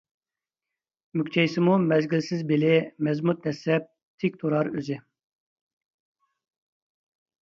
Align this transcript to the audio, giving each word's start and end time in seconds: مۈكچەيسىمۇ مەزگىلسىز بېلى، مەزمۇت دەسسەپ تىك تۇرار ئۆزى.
مۈكچەيسىمۇ 1.19 1.75
مەزگىلسىز 1.91 2.41
بېلى، 2.51 2.71
مەزمۇت 3.09 3.45
دەسسەپ 3.45 3.87
تىك 4.25 4.41
تۇرار 4.45 4.73
ئۆزى. 4.73 5.01